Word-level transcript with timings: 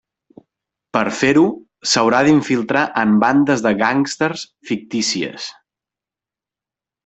Per 0.97 1.03
fer-ho 1.17 1.43
s'haurà 1.91 2.23
d'infiltrar 2.29 2.85
en 3.03 3.13
bandes 3.25 3.63
de 3.67 3.75
gàngsters 3.85 4.49
fictícies. 4.73 5.49